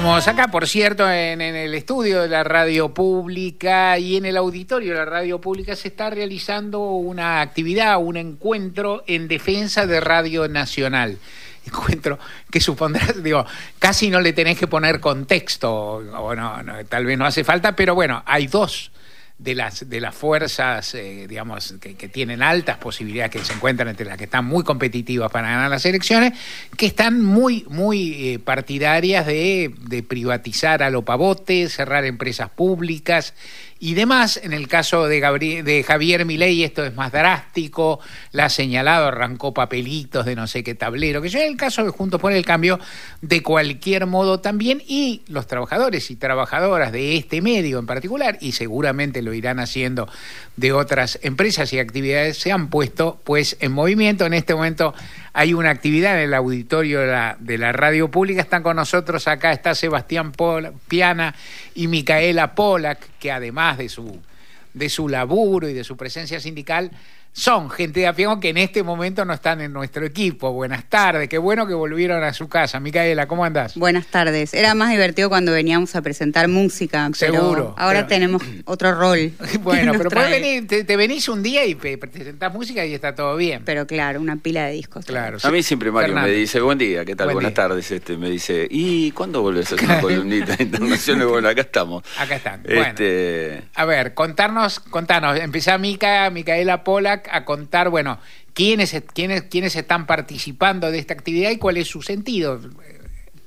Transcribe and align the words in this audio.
Acá, 0.00 0.48
por 0.48 0.66
cierto, 0.66 1.08
en, 1.10 1.42
el 1.42 1.74
estudio 1.74 2.22
de 2.22 2.28
la 2.28 2.42
radio 2.42 2.94
pública 2.94 3.98
y 3.98 4.16
en 4.16 4.24
el 4.24 4.38
auditorio 4.38 4.92
de 4.92 4.98
la 4.98 5.04
radio 5.04 5.40
pública 5.40 5.76
se 5.76 5.88
está 5.88 6.08
realizando 6.08 6.80
una 6.80 7.42
actividad, 7.42 7.98
un 7.98 8.16
encuentro 8.16 9.04
en 9.06 9.28
defensa 9.28 9.86
de 9.86 10.00
Radio 10.00 10.48
Nacional. 10.48 11.18
Encuentro 11.66 12.18
que 12.50 12.60
supondrás, 12.60 13.22
digo, 13.22 13.44
casi 13.78 14.08
no 14.08 14.20
le 14.20 14.32
tenés 14.32 14.58
que 14.58 14.66
poner 14.66 15.00
contexto, 15.00 15.70
o 15.70 16.34
no, 16.34 16.62
tal 16.88 17.04
vez 17.04 17.18
no 17.18 17.26
hace 17.26 17.44
falta, 17.44 17.76
pero 17.76 17.94
bueno, 17.94 18.22
hay 18.24 18.46
dos 18.46 18.90
de 19.40 19.54
las, 19.54 19.88
de 19.88 20.00
las 20.00 20.14
fuerzas, 20.14 20.94
eh, 20.94 21.26
digamos, 21.26 21.74
que, 21.80 21.94
tienen 22.08 22.42
altas 22.42 22.76
posibilidades, 22.76 23.32
que 23.32 23.38
se 23.42 23.54
encuentran 23.54 23.88
entre 23.88 24.04
las 24.04 24.18
que 24.18 24.24
están 24.24 24.44
muy 24.44 24.64
competitivas 24.64 25.32
para 25.32 25.48
ganar 25.48 25.70
las 25.70 25.86
elecciones, 25.86 26.34
que 26.76 26.86
están 26.86 27.24
muy, 27.24 27.64
muy 27.68 28.28
eh, 28.28 28.38
partidarias 28.38 29.26
de, 29.26 29.72
de 29.88 30.02
privatizar 30.02 30.82
a 30.82 30.90
lo 30.90 31.06
pavote, 31.06 31.70
cerrar 31.70 32.04
empresas 32.04 32.50
públicas 32.50 33.32
y 33.80 33.94
demás. 33.94 34.38
En 34.42 34.52
el 34.52 34.68
caso 34.68 35.08
de, 35.08 35.84
Javier 35.86 36.24
Milei 36.26 36.62
esto 36.62 36.84
es 36.84 36.94
más 36.94 37.10
drástico, 37.10 37.98
la 38.30 38.44
ha 38.44 38.48
señalado, 38.50 39.08
arrancó 39.08 39.52
papelitos 39.52 40.26
de 40.26 40.36
no 40.36 40.46
sé 40.46 40.62
qué 40.62 40.74
tablero, 40.74 41.22
que 41.22 41.30
yo 41.30 41.40
en 41.40 41.48
el 41.48 41.56
caso 41.56 41.82
de 41.82 41.90
Juntos 41.90 42.20
por 42.20 42.32
el 42.32 42.44
Cambio, 42.44 42.78
de 43.22 43.42
cualquier 43.42 44.06
modo 44.06 44.40
también, 44.40 44.82
y 44.86 45.22
los 45.28 45.46
trabajadores 45.46 46.10
y 46.10 46.16
trabajadoras 46.16 46.92
de 46.92 47.16
este 47.16 47.40
medio 47.40 47.78
en 47.78 47.86
particular, 47.86 48.36
y 48.40 48.52
seguramente 48.52 49.22
lo 49.22 49.32
irán 49.32 49.58
haciendo 49.58 50.08
de 50.56 50.72
otras 50.72 51.18
empresas 51.22 51.72
y 51.72 51.78
actividades, 51.78 52.36
se 52.36 52.52
han 52.52 52.68
puesto 52.68 53.20
pues 53.24 53.56
en 53.60 53.72
movimiento. 53.72 54.26
En 54.26 54.34
este 54.34 54.54
momento 54.54 54.94
hay 55.32 55.54
una 55.54 55.70
actividad 55.70 56.16
en 56.16 56.24
el 56.24 56.34
auditorio 56.34 57.00
de 57.00 57.58
la 57.58 57.72
radio 57.72 58.10
pública. 58.10 58.42
Están 58.42 58.62
con 58.62 58.76
nosotros 58.76 59.26
acá, 59.26 59.52
está 59.52 59.74
Sebastián 59.74 60.32
Piana 60.88 61.34
y 61.74 61.86
Micaela 61.86 62.54
Polak, 62.54 62.98
que 63.18 63.32
además 63.32 63.69
de 63.78 63.88
su, 63.88 64.20
de 64.74 64.88
su 64.88 65.08
laburo 65.08 65.68
y 65.68 65.74
de 65.74 65.84
su 65.84 65.96
presencia 65.96 66.40
sindical, 66.40 66.90
son 67.32 67.70
gente 67.70 68.00
de 68.00 68.06
Afiego 68.06 68.40
que 68.40 68.50
en 68.50 68.58
este 68.58 68.82
momento 68.82 69.24
no 69.24 69.32
están 69.32 69.60
en 69.60 69.72
nuestro 69.72 70.04
equipo. 70.04 70.52
Buenas 70.52 70.88
tardes, 70.88 71.28
qué 71.28 71.38
bueno 71.38 71.66
que 71.66 71.74
volvieron 71.74 72.22
a 72.24 72.32
su 72.32 72.48
casa. 72.48 72.80
Micaela, 72.80 73.28
¿cómo 73.28 73.44
andás? 73.44 73.76
Buenas 73.76 74.06
tardes. 74.08 74.52
Era 74.52 74.74
más 74.74 74.90
divertido 74.90 75.28
cuando 75.28 75.52
veníamos 75.52 75.94
a 75.94 76.02
presentar 76.02 76.48
música. 76.48 77.08
Seguro. 77.14 77.74
ahora 77.78 78.06
tenemos 78.06 78.42
otro 78.64 78.94
rol. 78.94 79.32
Bueno, 79.60 79.92
pero 79.96 80.10
venir, 80.10 80.66
te, 80.66 80.96
venís 80.96 81.28
un 81.28 81.42
día 81.42 81.66
y 81.66 81.74
presentás 81.74 82.52
música 82.52 82.84
y 82.84 82.94
está 82.94 83.14
todo 83.14 83.36
bien. 83.36 83.62
Pero 83.64 83.86
claro, 83.86 84.20
una 84.20 84.36
pila 84.36 84.66
de 84.66 84.72
discos. 84.72 85.04
Claro. 85.04 85.38
A 85.42 85.50
mí 85.50 85.62
siempre 85.62 85.90
Mario 85.90 86.14
me 86.14 86.30
dice, 86.30 86.60
buen 86.60 86.78
día, 86.78 87.04
¿qué 87.04 87.14
tal? 87.14 87.32
Buenas 87.32 87.54
tardes. 87.54 87.90
Este, 87.90 88.16
me 88.16 88.30
dice, 88.30 88.66
¿y 88.70 89.10
cuándo 89.12 89.42
volvés 89.42 89.70
a 89.70 89.74
hacer 89.74 89.86
una 89.86 90.00
columnita 90.00 90.56
internacional? 90.58 91.26
bueno, 91.26 91.48
acá 91.48 91.60
estamos. 91.60 92.04
Acá 92.18 92.36
están. 92.36 92.62
Este... 92.64 93.62
a 93.74 93.84
ver, 93.84 94.14
contarnos, 94.14 94.80
contanos. 94.80 95.38
Empezá 95.38 95.76
Mica, 95.78 96.30
Micaela 96.30 96.84
Polak 96.84 97.19
a 97.30 97.44
contar, 97.44 97.90
bueno, 97.90 98.18
quiénes, 98.54 98.94
quiénes, 99.12 99.42
quiénes 99.42 99.76
están 99.76 100.06
participando 100.06 100.90
de 100.90 100.98
esta 100.98 101.14
actividad 101.14 101.50
y 101.50 101.58
cuál 101.58 101.76
es 101.76 101.88
su 101.88 102.02
sentido 102.02 102.60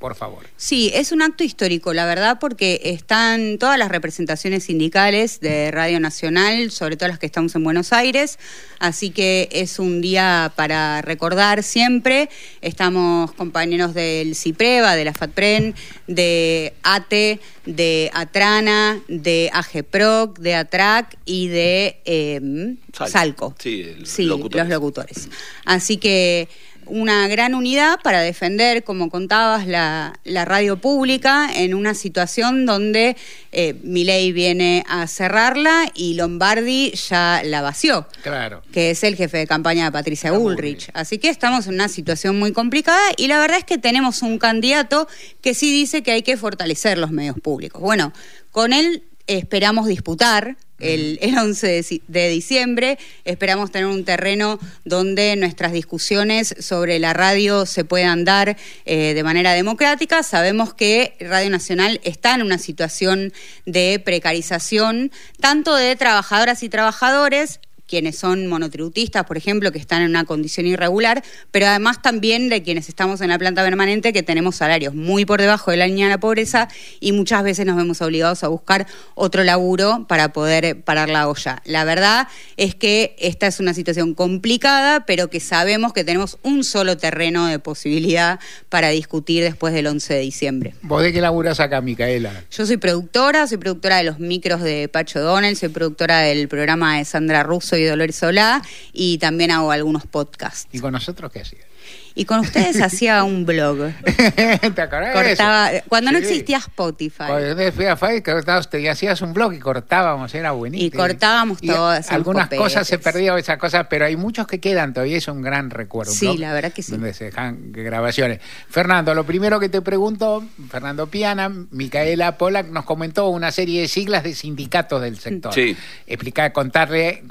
por 0.03 0.15
favor. 0.15 0.45
Sí, 0.57 0.91
es 0.93 1.13
un 1.13 1.21
acto 1.21 1.45
histórico, 1.45 1.93
la 1.93 2.05
verdad, 2.05 2.37
porque 2.37 2.81
están 2.83 3.57
todas 3.57 3.79
las 3.79 3.87
representaciones 3.87 4.65
sindicales 4.65 5.39
de 5.39 5.71
Radio 5.71 5.97
Nacional, 6.01 6.71
sobre 6.71 6.97
todo 6.97 7.07
las 7.07 7.19
que 7.19 7.25
estamos 7.25 7.55
en 7.55 7.63
Buenos 7.63 7.93
Aires, 7.93 8.37
así 8.79 9.11
que 9.11 9.47
es 9.53 9.79
un 9.79 10.01
día 10.01 10.51
para 10.57 11.01
recordar 11.01 11.63
siempre. 11.63 12.29
Estamos 12.59 13.31
compañeros 13.31 13.93
del 13.93 14.35
CIPREVA, 14.35 14.97
de 14.97 15.05
la 15.05 15.13
FATPREN, 15.13 15.73
de 16.07 16.73
ATE, 16.83 17.39
de 17.65 18.11
ATRANA, 18.13 19.01
de 19.07 19.51
AGEPROC, 19.53 20.37
de 20.37 20.55
ATRAC 20.55 21.17
y 21.23 21.47
de 21.47 22.01
em, 22.03 22.75
Salco. 23.07 23.55
Sí, 23.57 23.95
los 24.25 24.67
locutores. 24.67 25.29
Así 25.63 25.95
que 25.95 26.49
una 26.87 27.27
gran 27.27 27.55
unidad 27.55 27.99
para 28.03 28.21
defender, 28.21 28.83
como 28.83 29.09
contabas, 29.09 29.67
la, 29.67 30.13
radio 30.25 30.77
pública 30.77 31.49
en 31.55 31.73
una 31.73 31.93
situación 31.93 32.65
donde 32.65 33.15
eh, 33.51 33.75
Milei 33.83 34.31
viene 34.31 34.83
a 34.87 35.07
cerrarla 35.07 35.91
y 35.93 36.15
Lombardi 36.15 36.91
ya 36.91 37.41
la 37.43 37.61
vació. 37.61 38.07
Claro. 38.23 38.61
Que 38.71 38.91
es 38.91 39.03
el 39.03 39.15
jefe 39.15 39.37
de 39.37 39.47
campaña 39.47 39.85
de 39.85 39.91
Patricia 39.91 40.31
Bullrich. 40.31 40.89
Así 40.93 41.17
que 41.17 41.29
estamos 41.29 41.67
en 41.67 41.75
una 41.75 41.87
situación 41.87 42.37
muy 42.37 42.51
complicada 42.51 43.01
y 43.17 43.27
la 43.27 43.39
verdad 43.39 43.57
es 43.59 43.63
que 43.63 43.77
tenemos 43.77 44.21
un 44.21 44.37
candidato 44.37 45.07
que 45.41 45.53
sí 45.53 45.71
dice 45.71 46.03
que 46.03 46.11
hay 46.11 46.23
que 46.23 46.37
fortalecer 46.37 46.97
los 46.97 47.11
medios 47.11 47.39
públicos. 47.39 47.81
Bueno, 47.81 48.13
con 48.51 48.73
él 48.73 49.03
esperamos 49.27 49.87
disputar 49.87 50.57
el, 50.83 51.19
11 51.37 52.01
de, 52.07 52.29
diciembre. 52.29 52.97
Esperamos 53.25 53.71
tener 53.71 53.87
un 53.87 54.05
terreno 54.05 54.59
donde 54.85 55.35
nuestras 55.35 55.71
discusiones 55.71 56.55
sobre 56.59 56.99
la 56.99 57.13
radio 57.13 57.65
se 57.65 57.85
puedan 57.85 58.25
dar 58.25 58.57
eh, 58.85 59.13
de 59.13 59.23
manera 59.23 59.53
democrática. 59.53 60.23
Sabemos 60.23 60.73
que 60.73 61.15
Radio 61.19 61.49
Nacional 61.49 62.01
está 62.03 62.35
en 62.35 62.41
una 62.41 62.57
situación 62.57 63.33
de 63.65 64.01
precarización 64.03 65.11
tanto 65.39 65.75
de 65.75 65.95
trabajadoras 65.95 66.63
y 66.63 66.69
trabajadores 66.69 67.59
quienes 67.93 68.17
son 68.17 68.47
monotributistas, 68.47 69.23
por 69.25 69.37
ejemplo, 69.37 69.71
que 69.71 69.77
están 69.77 70.01
en 70.01 70.09
una 70.09 70.25
condición 70.25 70.65
irregular, 70.65 71.23
pero 71.51 71.67
además 71.67 72.01
también 72.01 72.49
de 72.49 72.63
quienes 72.63 72.89
estamos 72.89 73.21
en 73.21 73.29
la 73.29 73.37
planta 73.37 73.63
permanente 73.63 74.11
que 74.13 74.23
tenemos 74.23 74.55
salarios 74.55 74.95
muy 74.95 75.25
por 75.25 75.39
debajo 75.39 75.69
de 75.69 75.77
la 75.77 75.85
línea 75.85 76.07
de 76.07 76.13
la 76.13 76.19
pobreza 76.19 76.69
y 76.99 77.11
muchas 77.11 77.43
veces 77.43 77.67
nos 77.67 77.77
vemos 77.77 78.01
obligados 78.01 78.43
a 78.43 78.47
buscar 78.47 78.87
otro 79.13 79.43
laburo 79.43 80.07
para 80.07 80.33
poder 80.33 80.81
parar 80.81 81.07
la 81.07 81.29
olla. 81.29 81.61
La 81.65 81.83
verdad 81.83 82.27
es 82.57 82.73
que 82.73 83.15
esta 83.19 83.45
es 83.45 83.59
una 83.59 83.75
situación 83.75 84.15
complicada, 84.15 85.05
pero 85.05 85.29
que 85.29 85.39
sabemos 85.39 85.93
que 85.93 86.03
tenemos 86.03 86.39
un 86.41 86.63
solo 86.63 86.97
terreno 86.97 87.45
de 87.45 87.59
posibilidad 87.59 88.39
para 88.69 88.89
discutir 88.89 89.43
después 89.43 89.71
del 89.75 89.85
11 89.85 90.15
de 90.15 90.19
diciembre. 90.19 90.73
¿Vos 90.81 91.03
de 91.03 91.13
qué 91.13 91.21
laburas 91.21 91.59
acá, 91.59 91.79
Micaela? 91.79 92.45
Yo 92.49 92.65
soy 92.65 92.77
productora, 92.77 93.45
soy 93.45 93.59
productora 93.59 93.97
de 93.97 94.05
los 94.05 94.17
micros 94.17 94.63
de 94.63 94.87
Pacho 94.87 95.19
Donel, 95.19 95.55
soy 95.55 95.69
productora 95.69 96.21
del 96.21 96.47
programa 96.47 96.97
de 96.97 97.05
Sandra 97.05 97.43
Russo 97.43 97.77
y 97.77 97.82
Dolores 97.89 98.15
Solá 98.15 98.61
y 98.91 99.17
también 99.17 99.51
hago 99.51 99.71
algunos 99.71 100.05
podcasts. 100.05 100.67
¿Y 100.71 100.79
con 100.79 100.93
nosotros 100.93 101.31
qué 101.31 101.41
hacías? 101.41 101.72
Y 102.15 102.25
con 102.25 102.39
ustedes 102.39 102.79
hacía 102.81 103.23
un 103.23 103.45
blog. 103.45 103.91
¿Te 104.75 104.81
acordás 104.81 105.13
Cortaba, 105.13 105.71
Cuando 105.87 106.11
no 106.11 106.19
existía 106.19 106.57
Spotify. 106.57 107.25
Cuando 107.27 107.71
fui 107.71 107.85
a 107.85 108.61
te 108.69 108.89
hacías 108.89 109.21
un 109.21 109.33
blog 109.33 109.53
y 109.53 109.59
cortábamos, 109.59 110.33
era 110.35 110.51
buenísimo. 110.51 110.87
Y 110.87 110.91
cortábamos 110.91 111.59
todas. 111.61 112.11
Algunas 112.11 112.49
cosas 112.49 112.87
se 112.87 112.99
perdieron, 112.99 113.39
esas 113.39 113.57
cosas, 113.57 113.87
pero 113.89 114.05
hay 114.05 114.15
muchos 114.15 114.45
que 114.45 114.59
quedan 114.59 114.93
todavía, 114.93 115.17
es 115.17 115.27
un 115.27 115.41
gran 115.41 115.71
recuerdo. 115.71 116.11
Sí, 116.11 116.37
la 116.37 116.53
verdad 116.53 116.71
que 116.71 116.83
sí. 116.83 116.91
Donde 116.91 117.13
se 117.13 117.25
dejan 117.25 117.71
grabaciones. 117.71 118.39
Fernando, 118.69 119.15
lo 119.15 119.25
primero 119.25 119.59
que 119.59 119.69
te 119.69 119.81
pregunto, 119.81 120.43
Fernando 120.69 121.07
Piana, 121.07 121.49
Micaela 121.71 122.37
Polak 122.37 122.67
nos 122.67 122.85
comentó 122.85 123.29
una 123.29 123.51
serie 123.51 123.81
de 123.81 123.87
siglas 123.87 124.23
de 124.23 124.35
sindicatos 124.35 125.01
del 125.01 125.17
sector. 125.17 125.53
Sí. 125.53 125.75
Explicar, 126.05 126.53
contarle, 126.53 127.23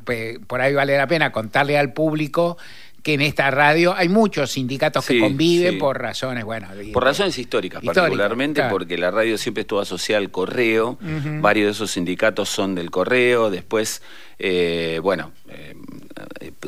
por 0.46 0.60
ahí 0.60 0.74
vale 0.74 0.96
la 0.96 1.06
pena 1.06 1.30
contarle 1.30 1.78
al 1.78 1.92
público 1.92 2.58
que 3.02 3.14
en 3.14 3.20
esta 3.20 3.50
radio 3.50 3.94
hay 3.96 4.08
muchos 4.08 4.52
sindicatos 4.52 5.04
que 5.04 5.18
conviven 5.18 5.78
por 5.78 6.00
razones, 6.00 6.44
bueno. 6.44 6.68
Por 6.92 7.04
razones 7.04 7.36
históricas, 7.38 7.82
particularmente 7.84 8.62
porque 8.70 8.96
la 8.96 9.10
radio 9.10 9.36
siempre 9.38 9.62
estuvo 9.62 9.80
asociada 9.80 10.20
al 10.20 10.30
correo, 10.30 10.98
varios 11.40 11.66
de 11.66 11.72
esos 11.72 11.90
sindicatos 11.90 12.48
son 12.48 12.74
del 12.74 12.90
correo, 12.90 13.50
después, 13.50 14.02
eh, 14.38 15.00
bueno, 15.02 15.32
eh, 15.48 15.74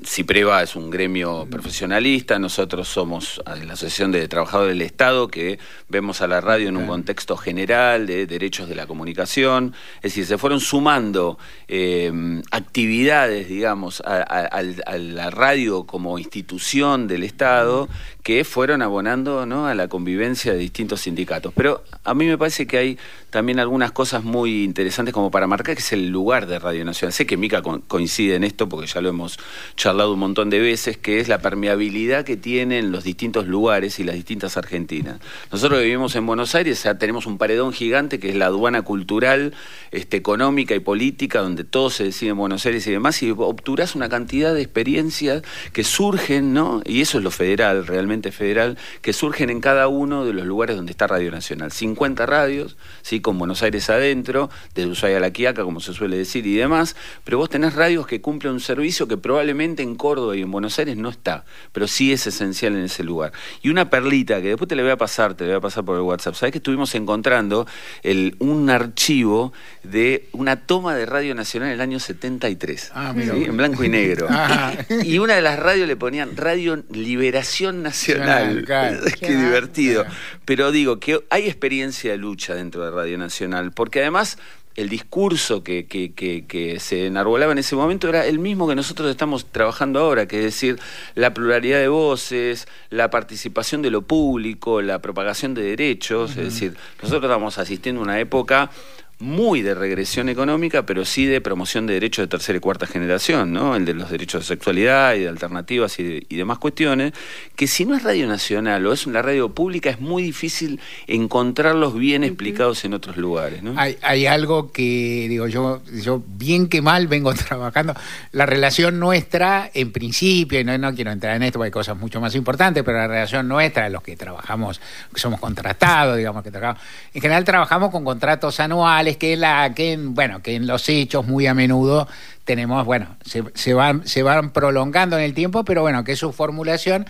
Cipreva 0.05 0.63
es 0.63 0.77
un 0.77 0.91
gremio 0.91 1.47
profesionalista, 1.51 2.39
nosotros 2.39 2.89
somos 2.89 3.43
la 3.47 3.73
Asociación 3.73 4.13
de 4.13 4.27
Trabajadores 4.29 4.75
del 4.75 4.83
Estado 4.83 5.29
que 5.29 5.59
vemos 5.89 6.21
a 6.21 6.27
la 6.27 6.41
radio 6.41 6.69
en 6.69 6.77
un 6.77 6.87
contexto 6.87 7.37
general 7.37 8.07
de 8.07 8.27
derechos 8.27 8.69
de 8.69 8.75
la 8.75 8.87
comunicación, 8.87 9.75
es 9.97 10.13
decir, 10.13 10.27
se 10.27 10.39
fueron 10.39 10.61
sumando 10.61 11.39
em, 11.69 12.43
actividades, 12.51 13.49
digamos, 13.49 14.03
a, 14.05 14.63
la 14.99 15.31
radio 15.31 15.85
como 15.85 16.19
institución 16.19 17.09
del 17.09 17.23
Estado 17.23 17.89
que 18.23 18.45
fueron 18.45 18.81
abonando 18.81 19.45
¿no? 19.45 19.67
a 19.67 19.75
la 19.75 19.89
convivencia 19.89 20.53
de 20.53 20.59
distintos 20.59 21.03
sindicatos. 21.03 21.53
Pero 21.55 21.85
a 22.05 22.15
mí 22.15 22.27
me 22.27 22.39
parece 22.39 22.67
que 22.67 22.79
hay 22.79 22.99
también 23.29 23.61
algunas 23.61 23.93
cosas 23.93 24.25
muy 24.25 24.65
interesantes 24.65 25.13
como 25.13 25.31
para 25.31 25.47
marcar 25.47 25.75
que 25.75 25.83
es 25.83 25.93
el 25.93 26.09
lugar 26.09 26.47
de 26.47 26.59
Radio 26.59 26.85
Nacional. 26.85 27.13
Sé 27.13 27.27
que 27.27 27.37
Mica 27.37 27.63
coincide 27.63 28.37
en 28.37 28.45
esto 28.45 28.69
porque 28.69 28.87
ya 28.87 29.03
lo 29.03 29.11
hemos 29.11 29.34
charlado 29.77 30.13
un 30.13 30.21
montón 30.21 30.51
de 30.51 30.61
veces, 30.61 30.97
que 30.97 31.21
es 31.21 31.29
la 31.29 31.39
permeabilidad 31.39 32.25
que 32.25 32.37
tienen 32.37 32.93
los 32.93 33.05
distintos 33.05 33.47
lugares 33.47 33.99
y 33.99 34.05
las 34.05 34.15
distintas 34.15 34.57
Argentinas. 34.57 35.19
Nosotros 35.51 35.81
vivimos 35.81 36.15
en 36.17 36.27
Buenos 36.27 36.55
Aires, 36.55 36.83
ya 36.83 36.99
tenemos 36.99 37.27
un 37.27 37.39
paredón 37.39 37.73
gigante 37.73 38.19
que 38.19 38.31
es 38.31 38.37
la 38.37 38.47
aduana 38.47 38.83
cultural, 38.83 39.55
este, 39.91 40.17
económica 40.17 40.75
y 40.75 40.81
política, 40.81 41.41
donde 41.41 41.65
todo 41.65 41.91
se 41.91 42.05
decide 42.05 42.31
en 42.31 42.37
Buenos 42.37 42.65
Aires 42.67 42.87
y 42.87 42.91
demás, 42.91 43.23
y 43.23 43.31
obturás 43.31 43.95
una 43.95 44.09
cantidad 44.09 44.55
de 44.55 44.63
experiencias 44.63 45.43
que 45.73 45.85
surgen, 45.85 46.53
¿no? 46.53 46.83
Y 46.85 47.01
eso 47.01 47.19
es 47.19 47.25
lo 47.25 47.31
federal, 47.31 47.87
realmente 47.87 48.33
federal, 48.33 48.79
que 49.03 49.13
surgen 49.13 49.51
en 49.51 49.61
cada 49.61 49.89
uno 49.89 50.25
de 50.25 50.33
los 50.33 50.47
lugares 50.47 50.77
donde 50.77 50.93
está 50.93 51.07
Radio 51.07 51.31
Nacional. 51.31 51.73
50 51.73 52.27
radios, 52.27 52.77
¿sí? 53.03 53.21
Con 53.21 53.39
Buenos 53.39 53.63
Aires 53.63 53.91
adentro, 53.91 54.51
desde 54.75 54.91
Ushuaia 54.91 55.19
a 55.19 55.21
la 55.21 55.31
Quiaca, 55.31 55.65
como 55.65 55.81
se 55.81 55.93
suele 55.93 56.17
decir, 56.17 56.47
y 56.47 56.55
demás, 56.55 56.97
pero 57.25 57.39
vos 57.39 57.51
tenés 57.51 57.75
radios 57.75 58.07
que 58.07 58.21
cumplen 58.21 58.55
un 58.55 58.61
servicio 58.61 59.09
que 59.09 59.17
probablemente 59.25 59.83
en 59.83 59.95
Córdoba 59.95 60.37
y 60.37 60.43
en 60.43 60.51
Buenos 60.51 60.79
Aires 60.79 60.99
no 60.99 61.09
está, 61.09 61.47
pero 61.73 61.89
sí 61.89 62.13
es 62.13 62.27
esencial 62.27 62.77
en 62.77 62.85
ese 62.85 63.03
lugar. 63.03 63.33
Y 63.63 63.71
una 63.71 63.89
perlita 63.89 64.43
que 64.43 64.49
después 64.49 64.69
te 64.69 64.77
le 64.77 64.83
voy 64.83 64.93
a 64.93 64.99
pasar, 64.99 65.33
te 65.33 65.45
le 65.45 65.53
voy 65.53 65.57
a 65.57 65.61
pasar 65.63 65.83
por 65.83 65.97
el 65.97 66.03
WhatsApp. 66.03 66.35
¿Sabés 66.35 66.53
que 66.53 66.59
estuvimos 66.59 66.95
encontrando 66.95 67.67
el, 68.03 68.37
un 68.39 68.69
archivo 68.69 69.55
de 69.83 70.29
una 70.33 70.57
toma 70.67 70.95
de 70.95 71.07
Radio 71.07 71.35
Nacional 71.35 71.71
en 71.71 71.75
el 71.77 71.81
año 71.81 72.01
73, 72.01 72.91
ah, 72.93 73.15
en 73.17 73.57
blanco 73.57 73.83
y 73.83 73.89
negro? 73.89 74.29
Ah. 74.37 74.75
Y, 75.03 75.19
una 75.19 75.37
de 75.37 75.43
las 75.43 75.59
radios 75.59 75.89
le 75.89 75.97
ponían 75.97 76.37
Radio 76.37 76.85
Liberación 76.91 77.83
Nacional. 77.83 78.67
Qué, 79.21 79.37
divertido. 79.37 80.05
Pero 80.45 80.71
digo 80.71 81.01
que 81.01 81.25
hay 81.31 81.47
experiencia 81.47 82.11
de 82.11 82.19
lucha 82.19 82.55
dentro 82.55 82.85
de 82.85 82.91
Radio 82.91 83.17
Nacional, 83.17 83.73
porque 83.73 84.01
además 84.01 84.39
el 84.77 84.89
discurso 84.89 85.63
que, 85.63 85.87
que, 85.87 86.13
que, 86.13 86.81
se 86.81 87.07
enarbolaba 87.07 87.53
en 87.53 87.59
ese 87.59 87.77
momento 87.77 88.09
era 88.09 88.27
el 88.27 88.39
mismo 88.39 88.67
que 88.67 88.75
nosotros 88.75 89.09
estamos 89.11 89.47
trabajando 89.47 90.01
ahora, 90.01 90.27
que 90.27 90.39
es 90.39 90.45
decir, 90.45 90.79
la 91.15 91.33
pluralidad 91.33 91.79
de 91.79 91.89
voces, 91.89 92.67
la 92.91 93.11
participación 93.11 93.83
de 93.83 93.91
lo 93.91 94.03
público, 94.03 94.83
la 94.83 95.01
propagación 95.01 95.55
de 95.55 95.63
derechos, 95.63 96.31
es 96.31 96.45
decir, 96.45 96.77
nosotros 97.03 97.31
estamos 97.31 97.59
asistiendo 97.59 98.01
a 98.01 98.05
una 98.05 98.19
época 98.19 98.71
muy 99.19 99.63
de 99.63 99.75
regresión 99.75 100.29
económica, 100.29 100.85
pero 100.87 101.05
sí 101.05 101.27
de 101.27 101.41
promoción 101.41 101.87
de 101.87 101.95
derechos 101.95 102.25
de 102.25 102.29
tercera 102.29 102.57
y 102.57 102.61
cuarta 102.61 102.87
generación, 102.87 103.53
¿no? 103.53 103.77
El 103.77 103.85
de 103.85 103.95
los 103.95 104.11
derechos 104.11 104.43
de 104.43 104.47
sexualidad 104.47 105.15
y 105.15 105.21
de 105.21 105.29
alternativas 105.29 105.99
y, 105.99 106.21
demás 106.35 106.59
cuestiones, 106.59 107.13
que 107.55 107.67
si 107.67 107.85
no 107.85 107.95
es 107.95 108.03
radio 108.03 108.27
nacional 108.27 108.85
o 108.87 108.93
es 108.93 109.07
una 109.07 109.23
radio 109.23 109.55
pública, 109.55 109.89
es 109.89 110.01
muy 110.01 110.23
difícil 110.23 110.81
encontrarlos 111.07 111.95
bien 111.95 112.25
explicados 112.25 112.85
en 112.85 112.93
otros 112.93 113.17
lugares, 113.17 113.63
¿no? 113.63 113.75
Hay, 113.79 113.97
hay 114.03 114.27
algo 114.27 114.73
que, 114.73 115.27
digo, 115.29 115.47
yo, 115.47 115.81
yo 115.93 116.23
bien 116.27 116.69
que 116.69 116.83
mal 116.83 117.07
vengo 117.07 117.33
trabajando, 117.49 117.95
la 118.33 118.47
relación 118.47 118.99
nuestra, 118.99 119.71
en 119.73 119.93
principio, 119.93 120.59
y 120.61 120.65
no, 120.65 120.77
no 120.77 120.95
quiero 120.95 121.13
entrar 121.13 121.37
en 121.37 121.45
esto, 121.45 121.59
porque 121.59 121.67
hay 121.67 121.73
cosas 121.73 121.97
mucho 121.97 122.21
más 122.21 122.35
importantes, 122.35 122.83
pero 122.83 122.99
la 122.99 123.07
relación 123.07 123.47
nuestra, 123.47 123.89
los 123.89 124.03
que 124.03 124.17
trabajamos, 124.17 124.81
que 125.13 125.21
somos 125.21 125.41
contratados, 125.41 126.17
digamos, 126.17 126.43
que 126.43 126.51
trabajamos, 126.51 126.83
en 127.15 127.23
general 127.23 127.45
trabajamos 127.45 127.91
con 127.91 128.05
contratos 128.05 128.59
anuales, 128.61 129.14
que 129.17 129.37
la 129.37 129.73
que 129.75 129.93
en, 129.93 130.15
bueno 130.15 130.43
que 130.43 130.55
en 130.55 130.67
los 130.67 130.89
hechos 130.89 131.27
muy 131.27 131.47
a 131.47 131.55
menudo 131.55 132.09
tenemos 132.45 132.85
bueno 132.85 133.17
se, 133.25 133.45
se, 133.55 133.75
van 133.75 134.07
se 134.07 134.23
van 134.23 134.53
prolongando 134.53 135.17
en 135.17 135.25
el 135.25 135.35
tiempo 135.35 135.65
pero 135.65 135.83
bueno 135.83 136.05
que 136.05 136.17
su 136.17 136.33
formulación. 136.33 137.07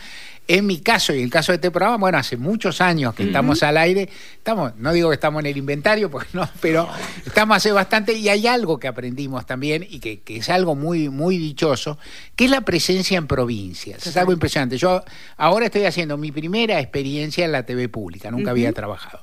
En 0.47 0.67
mi 0.67 0.81
caso 0.81 1.15
y 1.15 1.23
el 1.23 1.31
caso 1.31 1.53
de 1.53 1.56
este 1.56 1.71
programa, 1.71 1.97
bueno, 1.97 2.19
hace 2.19 2.37
muchos 2.37 2.83
años 2.83 3.15
que 3.15 3.23
estamos 3.23 3.62
al 3.62 3.79
aire, 3.79 4.11
estamos, 4.37 4.77
no 4.77 4.93
digo 4.93 5.09
que 5.09 5.15
estamos 5.15 5.41
en 5.41 5.47
el 5.47 5.56
inventario, 5.56 6.11
porque 6.11 6.29
no, 6.35 6.47
pero 6.61 6.87
estamos 7.25 7.56
hace 7.56 7.73
bastante 7.73 8.12
y 8.12 8.29
hay 8.29 8.47
algo 8.47 8.79
que 8.79 8.87
aprendimos 8.87 9.47
también 9.47 9.87
y 9.89 10.01
que, 10.01 10.21
es 10.27 10.51
algo 10.51 10.75
muy, 10.75 11.09
muy 11.09 11.39
dichoso, 11.39 11.97
que 12.37 12.45
es 12.45 12.51
la 12.51 12.61
presencia 12.61 13.17
en 13.17 13.27
provincias. 13.27 14.06
Es 14.06 14.19
algo 14.19 14.33
impresionante. 14.33 14.77
Yo 14.77 15.03
ahora 15.39 15.65
estoy 15.65 15.87
haciendo 15.87 16.19
mi 16.19 16.31
primera 16.31 16.79
experiencia 16.79 17.47
en 17.47 17.53
la 17.53 17.62
TV 17.62 17.89
pública, 17.89 18.31
nunca 18.31 18.51
había 18.51 18.71
trabajado 18.75 19.23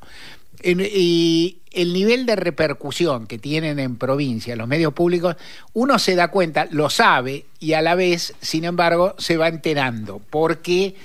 y 0.64 1.62
el 1.72 1.94
nivel 1.94 2.26
de 2.26 2.36
repercusión 2.36 3.28
que 3.28 3.38
tienen 3.38 3.80
en 3.80 3.96
provincia 3.96 4.56
los 4.56 4.68
medios 4.68 4.94
públicos, 4.94 5.36
uno 5.74 6.00
se 6.00 6.16
da 6.16 6.30
cuenta, 6.30 6.68
lo 6.72 6.90
sabe 6.90 7.46
y 7.60 7.74
a 7.74 7.82
la 7.82 7.96
vez, 7.96 8.34
sin 8.42 8.66
embargo, 8.66 9.16
se 9.18 9.38
va 9.38 9.48
enterando. 9.48 10.20
¿Por 10.20 10.60
qué? 10.60 10.96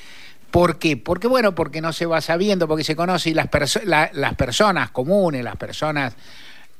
¿Por 0.51 0.79
qué? 0.79 0.97
Porque, 0.97 1.29
bueno, 1.29 1.55
porque 1.55 1.81
no 1.81 1.93
se 1.93 2.07
va 2.07 2.21
sabiendo, 2.21 2.67
porque 2.67 2.85
se 2.85 2.97
conoce 2.97 3.31
y 3.31 3.35
las, 3.35 3.49
las 3.85 4.35
personas 4.35 4.91
comunes, 4.91 5.45
las 5.45 5.57
personas 5.57 6.15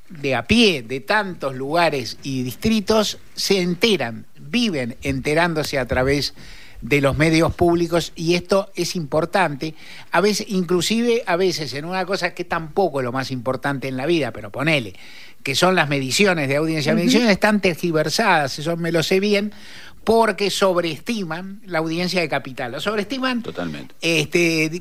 de 0.09 0.35
a 0.35 0.47
pie 0.47 0.83
de 0.83 1.01
tantos 1.01 1.55
lugares 1.55 2.17
y 2.23 2.43
distritos 2.43 3.19
se 3.35 3.61
enteran, 3.61 4.27
viven 4.39 4.97
enterándose 5.03 5.79
a 5.79 5.87
través 5.87 6.31
de 6.31 6.37
de 6.81 7.01
los 7.01 7.17
medios 7.17 7.55
públicos 7.55 8.13
y 8.15 8.35
esto 8.35 8.71
es 8.75 8.97
importante, 8.97 9.75
a 10.11 10.21
veces, 10.21 10.47
inclusive 10.49 11.23
a 11.27 11.37
veces 11.37 11.73
en 11.75 11.85
una 11.85 12.05
cosa 12.05 12.35
que 12.35 12.45
tampoco 12.45 13.01
es 13.01 13.05
lo 13.05 13.13
más 13.13 13.31
importante 13.31 13.89
en 13.89 13.97
la 13.97 14.07
vida, 14.07 14.33
pero 14.33 14.51
ponele, 14.51 14.95
que 15.43 15.55
son 15.55 15.75
las 15.75 15.89
mediciones 15.89 16.49
de 16.49 16.57
audiencia, 16.57 16.93
las 16.93 17.01
mediciones 17.01 17.31
están 17.31 17.61
tergiversadas, 17.61 18.59
eso 18.59 18.77
me 18.77 18.93
lo 18.93 19.03
sé 19.03 19.21
bien, 19.21 19.53
porque 20.07 20.51
sobreestiman 20.51 21.63
la 21.67 21.79
audiencia 21.79 22.21
de 22.21 22.29
capital. 22.29 22.71
Lo 22.71 22.81
sobreestiman. 22.81 23.43
Totalmente. 23.43 23.93
Este, 24.01 24.81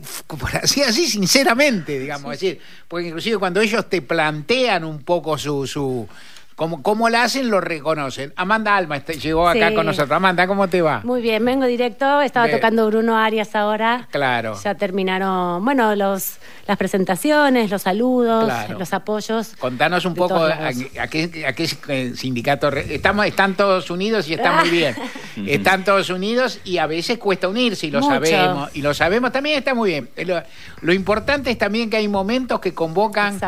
así, 0.62 0.84
así 0.84 1.08
sinceramente, 1.08 1.98
digamos. 1.98 2.30
decir, 2.30 2.60
porque 2.88 3.08
inclusive 3.08 3.40
cuando 3.40 3.60
ellos 3.60 3.90
te 3.90 4.04
plantean 4.04 4.84
un 4.84 5.02
poco 5.02 5.36
su, 5.40 5.66
su 5.66 6.08
como, 6.56 6.82
como 6.82 7.10
la 7.10 7.24
hacen, 7.24 7.50
lo 7.50 7.60
reconocen. 7.60 8.32
Amanda 8.38 8.78
Alma 8.78 9.04
llegó 9.04 9.50
acá 9.50 9.74
con 9.74 9.86
nosotros. 9.86 10.12
Amanda, 10.16 10.48
¿cómo 10.48 10.70
te 10.70 10.82
va? 10.82 11.02
Muy 11.04 11.22
bien, 11.22 11.44
vengo 11.44 11.66
directo. 11.66 12.22
Estaba 12.22 12.50
tocando 12.50 12.88
Bruno 12.88 13.18
Arias 13.18 13.56
ahora. 13.56 14.08
Claro. 14.10 14.58
Ya 14.64 14.76
terminaron, 14.76 15.66
bueno, 15.66 15.94
los, 15.98 16.38
las 16.66 16.78
presentaciones, 16.78 17.70
los 17.70 17.82
saludos, 17.82 18.50
los 18.70 18.94
apoyos. 18.94 19.54
Contanos 19.60 20.06
un 20.06 20.16
poco 20.16 20.46
a, 20.46 20.72
qué, 21.10 21.46
a, 21.46 21.54
qué, 21.54 22.14
sindicato. 22.16 22.70
Estamos, 22.70 23.26
están 23.26 23.56
todos 23.56 23.90
unidos 23.90 24.30
y 24.30 24.36
está 24.36 24.54
muy 24.62 24.70
bien. 24.70 24.96
están 25.48 25.84
todos 25.84 26.10
unidos 26.10 26.62
y 26.64 26.78
a 26.78 26.88
veces 26.88 27.18
cuesta 27.18 27.50
unirse 27.50 27.88
y 27.88 27.92
lo 27.92 28.02
sabemos. 28.02 28.74
Y 28.74 28.82
lo 28.82 28.94
sabemos 28.94 29.34
también 29.34 29.58
está 29.58 29.74
muy 29.74 29.90
bien. 29.90 30.10
Lo, 30.26 30.42
lo, 30.80 30.94
importante 30.94 31.52
es 31.52 31.58
también 31.58 31.90
que 31.90 31.98
hay 31.98 32.08
momentos 32.08 32.62
que 32.62 32.74
convocan 32.74 33.42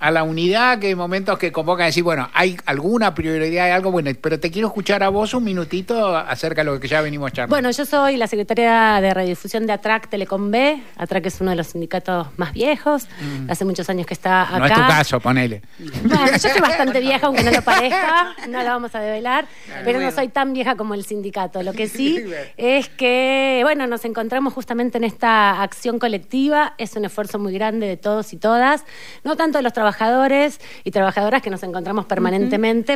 a 0.00 0.10
la 0.10 0.24
unidad, 0.24 0.80
que 0.80 0.88
hay 0.88 0.96
momentos 0.96 1.38
que 1.38 1.52
convocan 1.52 1.84
a 1.84 1.86
decir, 1.86 2.02
bueno, 2.02 2.28
hay 2.34 2.47
alguna 2.66 3.14
prioridad, 3.14 3.66
hay 3.66 3.72
algo 3.72 3.90
bueno, 3.90 4.10
pero 4.20 4.38
te 4.38 4.50
quiero 4.50 4.68
escuchar 4.68 5.02
a 5.02 5.08
vos 5.08 5.34
un 5.34 5.44
minutito 5.44 6.16
acerca 6.16 6.62
de 6.62 6.70
lo 6.70 6.80
que 6.80 6.88
ya 6.88 7.00
venimos 7.00 7.32
charlando. 7.32 7.54
Bueno, 7.54 7.70
yo 7.70 7.84
soy 7.84 8.16
la 8.16 8.26
secretaria 8.26 9.00
de 9.00 9.12
radiodifusión 9.12 9.66
de 9.66 9.72
ATRAC 9.72 10.08
Telecom 10.08 10.50
B. 10.50 10.82
ATRAC 10.96 11.26
es 11.26 11.40
uno 11.40 11.50
de 11.50 11.56
los 11.56 11.68
sindicatos 11.68 12.28
más 12.36 12.52
viejos, 12.52 13.06
mm. 13.20 13.50
hace 13.50 13.64
muchos 13.64 13.88
años 13.90 14.06
que 14.06 14.14
está 14.14 14.42
acá. 14.42 14.58
No 14.58 14.66
es 14.66 14.72
tu 14.72 14.80
caso, 14.80 15.20
ponele. 15.20 15.62
Bueno, 16.04 16.32
yo 16.32 16.38
soy 16.38 16.60
bastante 16.60 17.00
vieja, 17.00 17.26
aunque 17.26 17.42
no 17.42 17.50
lo 17.50 17.62
parezca, 17.62 18.34
no 18.48 18.62
lo 18.62 18.68
vamos 18.68 18.94
a 18.94 19.00
develar, 19.00 19.46
pero 19.84 20.00
no 20.00 20.10
soy 20.10 20.28
tan 20.28 20.52
vieja 20.52 20.76
como 20.76 20.94
el 20.94 21.04
sindicato. 21.04 21.62
Lo 21.62 21.72
que 21.72 21.88
sí 21.88 22.24
es 22.56 22.88
que, 22.88 23.60
bueno, 23.62 23.86
nos 23.86 24.04
encontramos 24.04 24.54
justamente 24.54 24.98
en 24.98 25.04
esta 25.04 25.62
acción 25.62 25.98
colectiva, 25.98 26.74
es 26.78 26.96
un 26.96 27.04
esfuerzo 27.04 27.38
muy 27.38 27.52
grande 27.52 27.86
de 27.86 27.96
todos 27.96 28.32
y 28.32 28.36
todas, 28.36 28.84
no 29.24 29.36
tanto 29.36 29.58
de 29.58 29.62
los 29.62 29.72
trabajadores 29.72 30.60
y 30.84 30.90
trabajadoras 30.90 31.42
que 31.42 31.50
nos 31.50 31.62
encontramos 31.62 32.06
permanentemente 32.06 32.37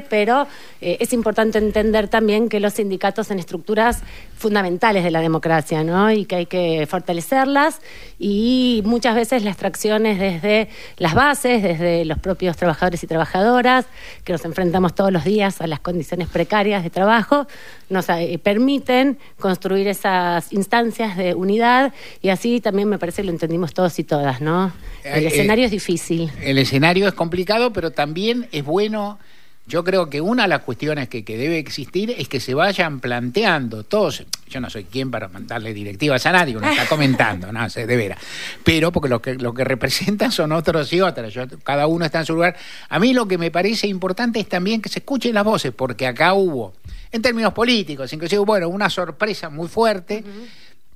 pero 0.09 0.47
eh, 0.81 0.99
es 1.01 1.13
importante 1.13 1.59
entender 1.59 2.09
también 2.09 2.49
que 2.49 2.61
los 2.61 2.75
sindicatos 2.75 3.27
son 3.27 3.39
estructuras 3.39 4.03
fundamentales 4.37 5.05
de 5.05 5.11
la 5.11 5.21
democracia, 5.21 5.85
¿no? 5.85 6.11
Y 6.11 6.25
que 6.25 6.37
hay 6.37 6.47
que 6.47 6.87
fortalecerlas 6.89 7.81
y 8.19 8.83
muchas 8.85 9.15
veces 9.15 9.45
la 9.45 9.51
extracción 9.51 10.07
es 10.07 10.19
desde 10.19 10.69
las 10.99 11.15
bases, 11.15 11.63
desde 11.63 12.05
los 12.05 12.19
propios 12.19 12.57
trabajadores 12.57 13.03
y 13.03 13.07
trabajadoras, 13.07 13.87
que 14.25 14.33
nos 14.33 14.45
enfrentamos 14.45 14.95
todos 14.95 15.13
los 15.13 15.25
días 15.25 15.61
a 15.61 15.67
las 15.67 15.81
condiciones 15.81 16.29
precarias 16.29 16.83
de 16.83 16.91
trabajo, 16.91 17.47
nos 17.89 18.09
eh, 18.09 18.39
permiten 18.43 19.19
construir 19.39 19.87
esas 19.87 20.53
instancias 20.53 21.17
de 21.17 21.35
unidad 21.35 21.93
y 22.21 22.31
así 22.31 22.61
también 22.61 22.89
me 22.89 22.99
parece 22.99 23.23
que 23.23 23.27
lo 23.27 23.33
entendimos 23.33 23.75
todos 23.75 23.99
y 23.99 24.05
todas, 24.05 24.41
¿no? 24.41 24.73
El 25.05 25.25
eh, 25.25 25.29
escenario 25.29 25.65
es 25.67 25.71
difícil. 25.71 26.31
El 26.43 26.59
escenario 26.59 27.07
es 27.09 27.15
complicado, 27.15 27.73
pero 27.73 27.91
también 27.91 28.49
es 28.53 28.65
bueno 28.65 29.19
yo 29.67 29.85
creo 29.85 30.11
que 30.11 30.21
una 30.21 30.43
de 30.43 30.49
las 30.49 30.63
cuestiones 30.63 31.09
que, 31.09 31.23
debe 31.23 31.59
existir 31.59 32.11
es 32.11 32.29
que 32.29 32.41
se 32.41 32.53
vayan 32.53 32.99
planteando 33.01 33.85
todos, 33.85 34.25
yo 34.49 34.61
no 34.61 34.69
soy 34.69 34.85
quien 34.85 35.11
para 35.11 35.29
mandarle 35.29 35.73
directivas 35.73 36.27
a 36.27 36.33
nadie, 36.33 36.57
uno 36.57 36.69
está 36.69 36.87
comentando, 36.87 37.53
no 37.53 37.71
sé, 37.71 37.87
de 37.87 37.97
veras, 37.97 38.19
pero 38.65 38.91
porque 38.91 39.09
lo 39.09 39.23
que, 39.23 39.35
lo 39.37 39.55
que 39.55 39.65
representan 39.65 40.33
son 40.33 40.53
otros 40.53 40.93
y 40.93 41.01
otras, 41.01 41.33
cada 41.63 41.87
uno 41.87 42.05
está 42.05 42.21
en 42.21 42.27
su 42.27 42.35
lugar. 42.35 42.57
A 42.89 42.99
mí 42.99 43.15
lo 43.15 43.29
que 43.29 43.39
me 43.39 43.51
parece 43.51 43.87
importante 43.87 44.41
es 44.41 44.49
también 44.49 44.83
que 44.83 44.89
se 44.89 44.99
escuchen 44.99 45.33
las 45.35 45.45
voces, 45.45 45.73
porque 45.73 46.07
acá 46.07 46.35
hubo, 46.35 46.75
en 47.13 47.23
términos 47.23 47.53
políticos, 47.53 48.13
inclusive, 48.13 48.43
bueno, 48.43 48.69
una 48.69 48.91
sorpresa 48.91 49.49
muy 49.49 49.69
fuerte, 49.69 50.25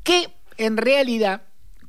que 0.03 0.29
en 0.59 0.77
realidad 0.77 1.43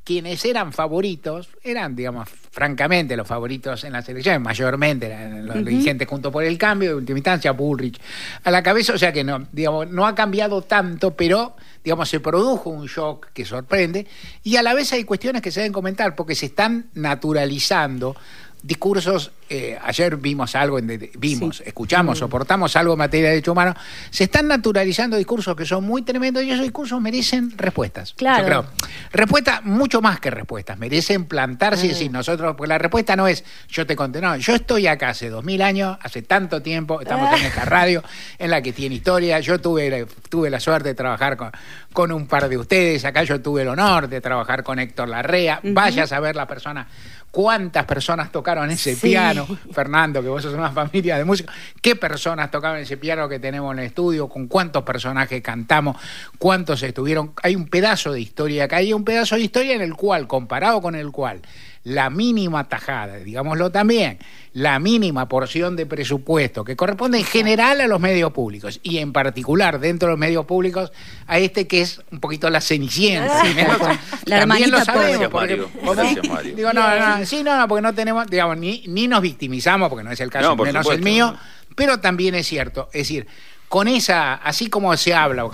quienes 0.08 0.42
eran 0.46 0.72
favoritos 0.72 1.50
eran, 1.62 1.94
digamos, 1.94 2.30
francamente, 2.50 3.14
los 3.14 3.28
favoritos 3.28 3.84
en 3.84 3.92
las 3.92 4.08
elecciones, 4.08 4.40
mayormente 4.40 5.42
los 5.42 5.62
dirigentes 5.62 6.08
junto 6.08 6.32
por 6.32 6.44
el 6.44 6.56
cambio, 6.56 6.92
de 6.92 6.96
última 6.96 7.18
instancia, 7.18 7.52
Bullrich 7.52 8.00
a 8.42 8.50
la 8.50 8.62
cabeza, 8.62 8.94
o 8.94 8.98
sea 8.98 9.12
que 9.12 9.22
no, 9.22 9.46
digamos, 9.52 9.90
no 9.90 10.06
ha 10.06 10.14
cambiado 10.14 10.62
tanto, 10.62 11.14
pero 11.14 11.56
digamos, 11.84 12.08
se 12.08 12.20
produjo 12.20 12.70
un 12.70 12.86
shock 12.86 13.26
que 13.34 13.44
sorprende, 13.44 14.06
y 14.42 14.56
a 14.56 14.62
la 14.62 14.72
vez 14.72 14.94
hay 14.94 15.04
cuestiones 15.04 15.42
que 15.42 15.50
se 15.50 15.60
deben 15.60 15.74
comentar, 15.74 16.16
porque 16.16 16.34
se 16.34 16.46
están 16.46 16.86
naturalizando 16.94 18.16
discursos, 18.62 19.32
eh, 19.48 19.78
ayer 19.82 20.16
vimos 20.16 20.54
algo, 20.54 20.78
vimos, 21.18 21.62
escuchamos, 21.64 22.18
soportamos 22.18 22.76
algo 22.76 22.92
en 22.92 22.98
materia 22.98 23.28
de 23.28 23.34
derechos 23.36 23.52
humanos, 23.52 23.76
se 24.10 24.24
están 24.24 24.48
naturalizando 24.48 25.16
discursos 25.16 25.56
que 25.56 25.64
son 25.64 25.84
muy 25.84 26.02
tremendos 26.02 26.42
y 26.42 26.50
esos 26.50 26.62
discursos 26.62 27.00
merecen 27.00 27.56
respuestas. 27.56 28.14
Claro. 28.14 28.40
Yo 28.40 28.46
creo. 28.46 28.66
Respuestas 29.12 29.64
mucho 29.64 30.00
más 30.00 30.20
que 30.20 30.30
respuestas, 30.30 30.78
merecen 30.78 31.24
plantarse 31.24 31.86
y 31.86 31.88
decir 31.90 32.10
nosotros, 32.10 32.54
porque 32.56 32.68
la 32.68 32.78
respuesta 32.78 33.16
no 33.16 33.26
es 33.26 33.44
yo 33.68 33.86
te 33.86 33.96
conté, 33.96 34.20
no, 34.20 34.36
yo 34.36 34.54
estoy 34.54 34.86
acá 34.86 35.10
hace 35.10 35.30
dos 35.30 35.44
mil 35.44 35.62
años, 35.62 35.98
hace 36.02 36.22
tanto 36.22 36.62
tiempo, 36.62 37.00
estamos 37.00 37.38
en 37.38 37.46
esta 37.46 37.64
radio 37.64 38.02
en 38.38 38.50
la 38.50 38.62
que 38.62 38.72
tiene 38.72 38.96
historia, 38.96 39.40
yo 39.40 39.60
tuve, 39.60 40.06
tuve 40.28 40.50
la 40.50 40.60
suerte 40.60 40.90
de 40.90 40.94
trabajar 40.94 41.36
con, 41.36 41.50
con 41.92 42.12
un 42.12 42.26
par 42.26 42.48
de 42.48 42.58
ustedes, 42.58 43.04
acá 43.04 43.22
yo 43.22 43.40
tuve 43.40 43.62
el 43.62 43.68
honor 43.68 44.08
de 44.08 44.20
trabajar 44.20 44.62
con 44.62 44.78
Héctor 44.78 45.08
Larrea, 45.08 45.60
vaya 45.62 46.04
a 46.04 46.06
saber 46.06 46.36
la 46.36 46.46
persona 46.46 46.86
cuántas 47.30 47.84
personas 47.84 48.32
tocaron 48.32 48.70
ese 48.70 48.96
piano, 48.96 49.37
Fernando, 49.46 50.22
que 50.22 50.28
vos 50.28 50.42
sos 50.42 50.54
una 50.54 50.70
familia 50.70 51.18
de 51.18 51.24
músicos, 51.24 51.54
qué 51.80 51.96
personas 51.96 52.50
tocaron 52.50 52.78
ese 52.78 52.96
piano 52.96 53.28
que 53.28 53.38
tenemos 53.38 53.72
en 53.72 53.80
el 53.80 53.86
estudio, 53.86 54.28
con 54.28 54.46
cuántos 54.46 54.82
personajes 54.82 55.42
cantamos, 55.42 55.96
cuántos 56.38 56.82
estuvieron. 56.82 57.32
Hay 57.42 57.56
un 57.56 57.68
pedazo 57.68 58.12
de 58.12 58.20
historia 58.20 58.64
acá, 58.64 58.76
hay 58.76 58.92
un 58.92 59.04
pedazo 59.04 59.36
de 59.36 59.42
historia 59.42 59.74
en 59.74 59.82
el 59.82 59.94
cual, 59.94 60.26
comparado 60.26 60.80
con 60.80 60.94
el 60.94 61.10
cual, 61.10 61.42
la 61.88 62.10
mínima 62.10 62.68
tajada, 62.68 63.16
digámoslo 63.16 63.70
también, 63.70 64.18
la 64.52 64.78
mínima 64.78 65.26
porción 65.26 65.74
de 65.74 65.86
presupuesto 65.86 66.62
que 66.62 66.76
corresponde 66.76 67.18
en 67.18 67.24
general 67.24 67.80
a 67.80 67.86
los 67.86 67.98
medios 67.98 68.30
públicos 68.32 68.78
y 68.82 68.98
en 68.98 69.12
particular 69.12 69.80
dentro 69.80 70.08
de 70.08 70.12
los 70.12 70.18
medios 70.18 70.44
públicos 70.44 70.92
a 71.26 71.38
este 71.38 71.66
que 71.66 71.80
es 71.80 72.02
un 72.10 72.20
poquito 72.20 72.50
la 72.50 72.60
cenicienta. 72.60 73.42
la 74.26 74.40
también 74.40 74.70
lo 74.70 74.84
sabemos. 74.84 75.32
Mario. 75.32 75.70
Digo, 76.54 76.72
no, 76.74 77.18
no, 77.18 77.24
sí, 77.24 77.42
no, 77.42 77.56
no, 77.56 77.66
porque 77.66 77.82
no 77.82 77.94
tenemos, 77.94 78.26
digamos, 78.26 78.58
ni, 78.58 78.84
ni 78.86 79.08
nos 79.08 79.22
victimizamos, 79.22 79.88
porque 79.88 80.04
no 80.04 80.12
es 80.12 80.20
el 80.20 80.28
caso, 80.28 80.56
menos 80.56 80.90
el 80.90 81.00
mío, 81.00 81.34
pero 81.74 82.00
también 82.00 82.34
es 82.34 82.46
cierto, 82.46 82.90
es 82.92 83.08
decir, 83.08 83.26
con 83.68 83.86
esa, 83.86 84.34
así 84.34 84.68
como 84.68 84.96
se 84.96 85.14
habla, 85.14 85.48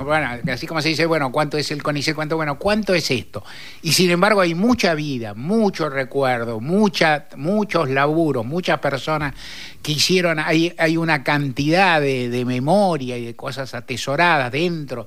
así 0.52 0.66
como 0.66 0.80
se 0.80 0.90
dice, 0.90 1.06
bueno, 1.06 1.32
¿cuánto 1.32 1.58
es 1.58 1.70
el 1.72 1.82
CONICET? 1.82 2.14
¿Cuánto, 2.14 2.36
bueno, 2.36 2.58
cuánto 2.58 2.94
es 2.94 3.10
esto? 3.10 3.44
Y 3.82 3.92
sin 3.92 4.10
embargo 4.10 4.40
hay 4.40 4.54
mucha 4.54 4.94
vida, 4.94 5.34
mucho 5.34 5.88
recuerdo, 5.88 6.60
mucha, 6.60 7.26
muchos 7.36 7.90
laburos, 7.90 8.46
muchas 8.46 8.78
personas 8.78 9.34
que 9.82 9.92
hicieron, 9.92 10.38
hay, 10.38 10.74
hay 10.78 10.96
una 10.96 11.24
cantidad 11.24 12.00
de, 12.00 12.28
de 12.28 12.44
memoria 12.44 13.18
y 13.18 13.24
de 13.24 13.34
cosas 13.34 13.74
atesoradas 13.74 14.52
dentro 14.52 15.06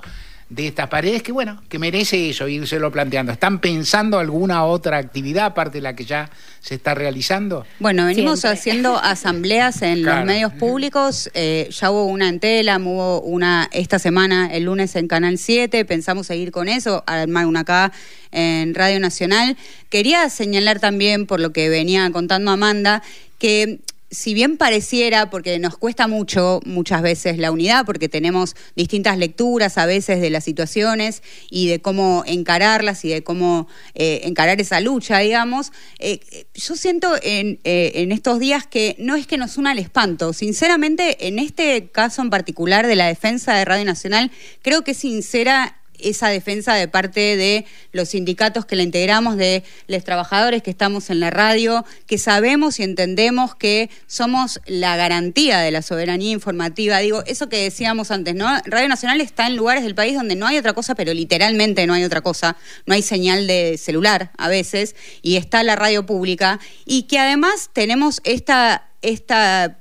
de 0.50 0.68
estas 0.68 0.88
paredes 0.88 1.24
que, 1.24 1.34
bueno, 1.34 1.62
que 1.68 1.78
merece 1.78 2.30
eso, 2.30 2.46
lo 2.80 2.92
planteando. 2.92 3.32
¿Están 3.32 3.60
pensando 3.60 4.18
alguna 4.18 4.64
otra 4.64 4.98
actividad 4.98 5.48
aparte 5.48 5.80
de 5.80 5.82
la 5.82 5.96
que 5.96 6.06
ya 6.06 6.30
se 6.62 6.76
está 6.76 6.96
realizando? 6.96 7.66
Bueno, 7.80 8.06
venimos 8.06 8.46
haciendo 8.46 8.98
asambleas 9.04 9.82
en 9.82 10.04
los 10.04 10.24
medios 10.26 10.54
públicos. 10.54 11.30
Eh, 11.34 11.70
ya 11.72 11.92
hubo 11.92 12.06
una 12.06 12.30
en 12.30 12.40
Telam, 12.40 12.88
hubo 12.88 13.22
una 13.22 13.70
esta 13.74 14.00
semana, 14.00 14.50
el 14.54 14.64
lunes 14.64 14.96
en 14.96 15.08
Canal 15.08 15.38
7. 15.38 15.84
Pensamos 15.84 16.28
seguir 16.28 16.52
con 16.52 16.70
eso, 16.70 17.04
armar 17.08 17.46
una 17.46 17.62
acá 17.62 17.92
en 18.32 18.74
Radio 18.74 19.00
Nacional. 19.02 19.58
Quería 19.90 20.30
señalar 20.30 20.80
también, 20.80 21.26
por 21.26 21.42
lo 21.42 21.52
que 21.52 21.68
venía 21.68 22.10
contando 22.12 22.52
Amanda, 22.52 23.04
que 23.38 23.80
si 24.10 24.34
bien 24.34 24.58
pareciera, 24.58 25.30
porque 25.30 25.60
nos 25.60 25.78
cuesta 25.78 26.08
mucho 26.08 26.62
muchas 26.66 27.02
veces 27.02 27.38
la 27.38 27.52
unidad, 27.52 27.86
porque 27.86 28.08
tenemos 28.08 28.56
distintas 28.76 29.18
lecturas 29.18 29.78
a 29.78 29.86
veces 29.86 30.22
de 30.22 30.30
las 30.30 30.46
situaciones 30.46 31.24
y 31.50 31.68
de 31.68 31.82
cómo 31.82 32.24
encararlas 32.26 33.04
y 33.04 33.10
de 33.10 33.24
cómo 33.24 33.68
eh, 33.96 34.22
encarar 34.24 34.62
esa 34.62 34.80
lucha, 34.80 35.20
digamos, 35.20 35.72
eh, 36.00 36.48
yo 36.54 36.76
siento 36.76 37.16
en, 37.22 37.60
eh, 37.64 37.92
en, 37.96 38.12
estos 38.12 38.40
días 38.40 38.66
que 38.66 38.96
no 39.00 39.16
es 39.16 39.28
que 39.28 39.38
nos 39.38 39.58
una 39.58 39.74
el 39.74 39.80
espanto. 39.80 40.32
Sinceramente, 40.32 41.28
en 41.28 41.40
este 41.40 41.90
caso 41.90 42.22
en 42.22 42.30
particular 42.30 42.88
de 42.88 42.96
la 42.96 43.08
defensa 43.08 43.56
de 43.56 43.66
Radio 43.66 43.86
Nacional, 43.86 44.32
creo 44.62 44.84
que 44.84 44.94
sincera 44.94 45.82
esa 46.00 46.30
defensa 46.30 46.74
de 46.76 46.88
parte 46.88 47.38
de 47.38 47.66
los 47.92 48.10
sindicatos 48.10 48.66
que 48.66 48.76
la 48.76 48.84
integramos, 48.84 49.38
de 49.38 49.64
los 49.88 50.04
trabajadores 50.04 50.64
que 50.64 50.70
estamos 50.70 51.10
en 51.10 51.20
la 51.20 51.30
radio, 51.30 51.86
que 52.06 52.18
sabemos 52.18 52.80
y 52.80 52.84
entendemos 52.84 53.56
que 53.56 53.90
somos 54.06 54.60
la 54.66 54.96
garantía 54.96 55.60
de 55.60 55.72
la 55.72 55.82
soberanía 55.82 56.32
informativa. 56.32 57.00
Digo, 57.00 57.24
eso 57.26 57.50
que 57.50 57.64
decíamos 57.64 58.12
antes, 58.12 58.36
¿no? 58.36 58.48
Radio 58.66 58.88
Nacional 58.88 59.22
está 59.22 59.48
en 59.48 59.56
lugares 59.56 59.84
del 59.84 59.96
país 59.96 60.16
donde 60.16 60.36
no 60.36 60.48
hay 60.48 60.58
otra 60.58 60.74
cosa, 60.74 60.96
pero 60.96 61.14
literalmente 61.14 61.88
no 61.88 61.94
hay 61.94 62.04
otra 62.04 62.22
cosa. 62.22 62.58
No 62.86 62.94
hay 62.94 63.02
señal 63.02 63.48
de 63.48 63.78
celular 63.78 64.32
a 64.38 64.48
veces, 64.48 64.96
y 65.22 65.36
está 65.36 65.64
la 65.64 65.76
radio 65.76 66.06
pública, 66.06 66.60
y 66.86 67.04
que 67.04 67.20
además 67.20 67.70
tenemos 67.74 68.22
esta, 68.24 68.90
esta 69.02 69.80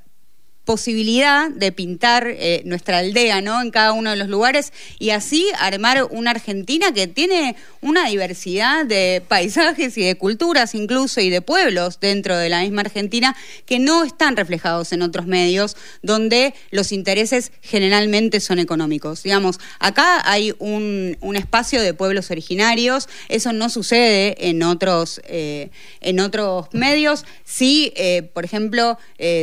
posibilidad 0.67 1.49
de 1.49 1.71
pintar 1.71 2.27
eh, 2.27 2.63
nuestra 2.65 2.99
aldea, 2.99 3.41
¿no? 3.41 3.63
En 3.63 3.71
cada 3.71 3.93
uno 3.93 4.11
de 4.11 4.17
los 4.17 4.29
lugares 4.29 4.73
y 4.99 5.11
así 5.11 5.47
armar 5.61 6.09
una 6.11 6.33
Argentina 6.33 6.93
que 6.93 7.07
tiene 7.07 7.55
una 7.81 8.09
diversidad 8.09 8.85
de 8.85 9.23
paisajes 9.27 9.97
y 9.97 10.03
de 10.03 10.17
culturas 10.17 10.75
incluso 10.75 11.21
y 11.21 11.31
de 11.31 11.41
pueblos 11.41 12.01
dentro 12.01 12.37
de 12.37 12.49
la 12.49 12.63
misma 12.63 12.81
Argentina 12.81 13.37
que 13.65 13.79
no 13.79 14.03
están 14.03 14.37
reflejados 14.37 14.93
en 14.93 15.03
otros 15.03 15.27
medios 15.27 15.77
donde 16.03 16.53
los 16.73 16.91
intereses 16.91 17.53
generalmente 17.63 18.41
son 18.41 18.59
económicos. 18.59 19.23
Digamos, 19.23 19.61
acá 19.79 20.21
hay 20.29 20.53
un, 20.59 21.17
espacio 21.37 21.83
de 21.83 21.93
pueblos 21.93 22.31
originarios, 22.31 23.09
eso 23.29 23.53
no 23.53 23.69
sucede 23.69 24.49
en 24.49 24.63
otros, 24.63 25.21
eh, 25.27 25.71
en 26.01 26.19
otros 26.19 26.67
medios. 26.73 27.25
Sí, 27.45 27.93
eh, 27.95 28.23
por 28.33 28.45
ejemplo, 28.45 28.99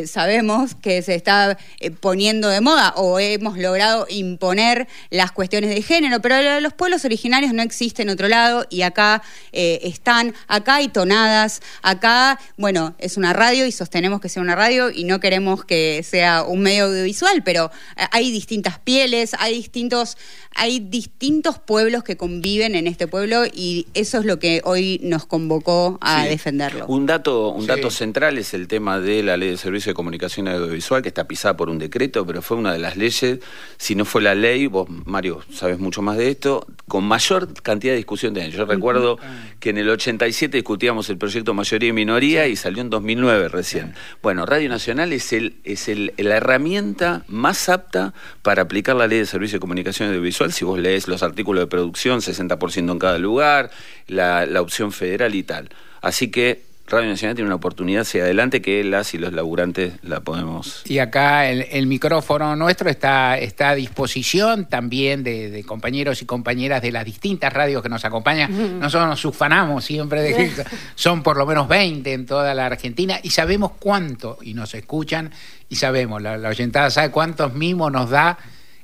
sabemos 0.05 0.73
que 0.73 1.01
se 1.01 1.12
está 1.15 1.57
eh, 1.79 1.91
poniendo 1.91 2.49
de 2.49 2.61
moda 2.61 2.93
o 2.95 3.19
hemos 3.19 3.57
logrado 3.57 4.05
imponer 4.09 4.87
las 5.09 5.31
cuestiones 5.31 5.69
de 5.69 5.81
género, 5.81 6.21
pero 6.21 6.59
los 6.59 6.73
pueblos 6.73 7.05
originarios 7.05 7.53
no 7.53 7.61
existen 7.61 8.07
en 8.07 8.13
otro 8.13 8.27
lado 8.27 8.65
y 8.69 8.81
acá 8.81 9.21
eh, 9.51 9.79
están, 9.83 10.33
acá 10.47 10.75
hay 10.75 10.87
tonadas, 10.87 11.61
acá, 11.81 12.39
bueno, 12.57 12.95
es 12.97 13.17
una 13.17 13.33
radio 13.33 13.65
y 13.65 13.71
sostenemos 13.71 14.19
que 14.19 14.29
sea 14.29 14.41
una 14.41 14.55
radio 14.55 14.89
y 14.89 15.03
no 15.03 15.19
queremos 15.19 15.63
que 15.63 16.03
sea 16.03 16.43
un 16.43 16.61
medio 16.61 16.85
audiovisual, 16.85 17.43
pero 17.43 17.71
eh, 17.97 18.05
hay 18.11 18.31
distintas 18.31 18.79
pieles, 18.79 19.35
hay 19.39 19.55
distintos, 19.55 20.17
hay 20.55 20.79
distintos 20.79 21.59
pueblos 21.59 22.03
que 22.03 22.17
conviven 22.17 22.75
en 22.75 22.87
este 22.87 23.07
pueblo 23.07 23.43
y 23.45 23.87
eso 23.93 24.19
es 24.19 24.25
lo 24.25 24.39
que 24.39 24.61
hoy 24.63 24.99
nos 25.03 25.25
convocó 25.25 25.97
a 26.01 26.25
defenderlo. 26.25 26.85
Un 26.87 27.05
dato, 27.05 27.49
un 27.49 27.67
dato 27.67 27.89
central 27.89 28.37
es 28.37 28.53
el 28.53 28.67
tema 28.67 28.99
de 28.99 29.23
la 29.23 29.37
ley 29.37 29.49
de 29.49 29.57
servicio 29.57 29.91
de 29.91 29.95
comunicación 29.95 30.47
audiovisual 30.47 31.02
que 31.03 31.09
está 31.09 31.27
pisada 31.27 31.55
por 31.55 31.69
un 31.69 31.77
decreto, 31.77 32.25
pero 32.25 32.41
fue 32.41 32.57
una 32.57 32.73
de 32.73 32.79
las 32.79 32.97
leyes, 32.97 33.39
si 33.77 33.93
no 33.93 34.05
fue 34.05 34.23
la 34.23 34.33
ley, 34.33 34.65
vos 34.65 34.89
Mario 35.05 35.41
sabes 35.51 35.77
mucho 35.77 36.01
más 36.01 36.17
de 36.17 36.29
esto, 36.29 36.65
con 36.87 37.03
mayor 37.03 37.53
cantidad 37.61 37.93
de 37.93 37.97
discusión 37.97 38.33
de 38.33 38.49
Yo 38.49 38.65
recuerdo 38.65 39.19
que 39.59 39.69
en 39.69 39.77
el 39.77 39.89
87 39.89 40.57
discutíamos 40.57 41.09
el 41.09 41.17
proyecto 41.17 41.53
mayoría 41.53 41.89
y 41.89 41.93
minoría 41.93 42.47
y 42.47 42.55
salió 42.55 42.81
en 42.81 42.89
2009 42.89 43.49
recién. 43.49 43.93
Bueno, 44.23 44.45
Radio 44.45 44.69
Nacional 44.69 45.13
es 45.13 45.31
el 45.31 45.57
es 45.63 45.87
el, 45.89 46.13
la 46.17 46.37
herramienta 46.37 47.23
más 47.27 47.69
apta 47.69 48.13
para 48.41 48.63
aplicar 48.63 48.95
la 48.95 49.07
ley 49.07 49.19
de 49.19 49.25
servicio 49.25 49.57
de 49.57 49.59
comunicación 49.61 50.09
audiovisual. 50.09 50.51
Si 50.51 50.65
vos 50.65 50.79
lees 50.79 51.07
los 51.07 51.23
artículos 51.23 51.61
de 51.61 51.67
producción, 51.67 52.19
60% 52.19 52.91
en 52.91 52.99
cada 52.99 53.17
lugar, 53.17 53.71
la, 54.07 54.45
la 54.45 54.61
opción 54.61 54.91
federal 54.91 55.35
y 55.35 55.43
tal. 55.43 55.69
Así 56.01 56.29
que 56.31 56.72
Radio 56.85 57.09
Nacional 57.09 57.35
tiene 57.35 57.47
una 57.47 57.55
oportunidad 57.55 58.01
hacia 58.01 58.23
adelante 58.23 58.61
que 58.61 58.83
las 58.83 59.13
y 59.13 59.17
los 59.17 59.31
laburantes 59.31 59.93
la 60.03 60.19
podemos. 60.19 60.81
Y 60.85 60.99
acá 60.99 61.49
el, 61.49 61.87
micrófono 61.87 62.55
nuestro 62.57 62.89
está, 62.89 63.37
está 63.37 63.69
a 63.69 63.75
disposición 63.75 64.67
también 64.67 65.23
de, 65.23 65.63
compañeros 65.65 66.21
y 66.21 66.25
compañeras 66.25 66.81
de 66.81 66.91
las 66.91 67.05
distintas 67.05 67.53
radios 67.53 67.81
que 67.81 67.89
nos 67.89 68.03
acompañan. 68.03 68.79
Nosotros 68.79 69.09
nos 69.09 69.23
ufanamos 69.25 69.85
siempre 69.85 70.21
de 70.21 70.35
que 70.35 70.51
son 70.95 71.23
por 71.23 71.37
lo 71.37 71.45
menos 71.45 71.69
20 71.69 72.11
en 72.11 72.25
toda 72.25 72.53
la 72.53 72.65
Argentina 72.65 73.17
y 73.23 73.29
sabemos 73.29 73.71
cuánto, 73.79 74.37
y 74.41 74.53
nos 74.53 74.73
escuchan, 74.73 75.31
y 75.69 75.77
sabemos, 75.77 76.21
la, 76.21 76.37
la 76.37 76.49
oyentada 76.49 76.89
sabe 76.89 77.11
cuántos 77.11 77.53
mimos 77.53 77.91
nos 77.91 78.09
da 78.09 78.37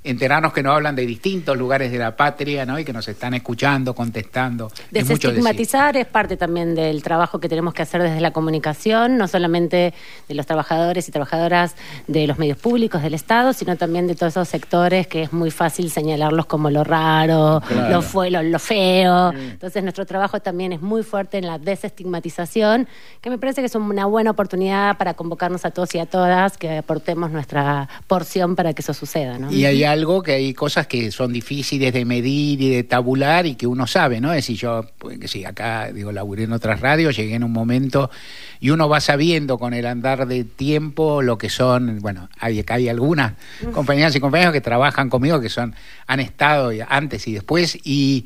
enterarnos 0.10 0.54
que 0.54 0.63
nos 0.63 0.75
hablan 0.75 0.96
de 0.96 1.06
distintos 1.06 1.58
lugares 1.58 1.92
de 1.92 1.98
la 1.98 2.16
patria, 2.16 2.66
¿no? 2.66 2.80
Y 2.80 2.86
que 2.86 2.94
nos 2.94 3.08
están 3.08 3.34
escuchando, 3.34 3.94
contestando. 3.94 4.72
Desestigmatizar 4.92 5.96
es, 5.98 6.08
parte 6.08 6.38
también 6.38 6.75
del 6.75 7.04
trabajo 7.04 7.39
que 7.39 7.48
tenemos 7.48 7.74
que 7.74 7.84
hacer 7.84 8.01
desde 8.01 8.20
la 8.20 8.32
comunicación, 8.32 9.18
no 9.18 9.28
solamente 9.28 9.94
de 10.28 10.36
los 10.36 10.46
trabajadores 10.46 11.08
y 11.08 11.12
trabajadoras 11.12 11.75
de 12.08 12.25
los 12.28 12.39
medios 12.39 12.58
públicos 12.58 13.01
del 13.01 13.13
Estado, 13.13 13.54
sino 13.54 13.75
también 13.78 14.08
de 14.08 14.16
todos 14.16 14.34
esos 14.34 14.48
sectores 14.48 15.08
que 15.08 15.24
es 15.24 15.34
muy 15.34 15.51
fácil 15.51 15.92
señalarlos 15.92 16.46
como 16.46 16.70
lo 16.70 16.84
raro, 16.84 17.62
lo, 17.89 18.01
fue, 18.01 18.32
lo, 18.32 18.60
feo. 18.60 19.32
Entonces 19.32 19.84
nuestro 19.84 20.06
trabajo 20.06 20.39
también 20.39 20.74
es 20.74 20.82
muy 20.82 21.04
fuerte 21.04 21.38
en 21.38 21.48
la 21.48 21.60
desestigmatización, 21.60 22.88
que 23.22 23.30
me 23.30 23.38
parece 23.38 23.62
que 23.62 23.68
es 23.68 23.75
una 23.75 24.06
buena 24.06 24.32
oportunidad 24.32 24.98
para 24.98 25.13
convocarnos 25.13 25.66
a 25.66 25.72
todos 25.72 25.94
y 25.96 26.00
a 26.00 26.06
todas 26.06 26.58
que 26.58 26.80
aportemos 26.80 27.32
nuestra 27.32 27.88
porción 28.08 28.56
para 28.56 28.74
que 28.74 28.82
eso 28.82 28.94
suceda. 28.94 29.38
¿no? 29.38 29.51
Y 29.51 29.66
hay 29.66 29.84
algo 30.00 30.24
que 30.24 30.32
hay 30.32 30.53
cosas 30.53 30.88
que 30.88 31.12
son 31.12 31.34
difíciles 31.34 31.94
de 31.94 32.06
medir 32.06 32.62
y 32.62 32.70
de 32.70 32.84
tabular 32.84 33.46
y 33.46 33.56
que 33.56 33.68
uno 33.68 33.86
sabe, 33.86 34.22
¿no? 34.22 34.32
Es 34.32 34.38
decir, 34.38 34.58
yo, 34.58 34.86
pues, 34.98 35.20
que 35.20 35.27
sí, 35.27 35.44
acá, 35.44 35.91
digo, 35.91 36.12
laburé 36.12 36.44
en 36.44 36.53
otras 36.53 36.79
radios, 36.79 37.15
llegué 37.15 37.36
en 37.36 37.44
un 37.44 37.51
momento 37.51 38.10
y 38.60 38.70
uno 38.70 38.88
va 38.88 39.01
sabiendo 39.01 39.58
con 39.58 39.74
el 39.74 39.86
andar 39.86 40.25
de 40.27 40.44
tiempo 40.46 41.22
lo 41.22 41.38
que 41.38 41.50
son, 41.50 42.00
bueno, 42.00 42.29
hay, 42.39 42.60
acá 42.60 42.75
hay 42.75 42.88
algunas 42.88 43.34
compañeras 43.74 44.15
y 44.15 44.20
compañeros 44.20 44.53
que 44.53 44.62
trabajan 44.62 45.10
conmigo 45.10 45.41
que 45.41 45.50
son, 45.50 45.75
han 46.08 46.20
estado 46.20 46.72
antes 46.88 47.27
y 47.27 47.34
después 47.34 47.77
y 47.84 48.25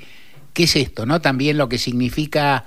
qué 0.53 0.63
es 0.63 0.75
esto, 0.75 1.05
¿no? 1.05 1.21
También 1.21 1.57
lo 1.57 1.67
que 1.69 1.77
significa 1.77 2.65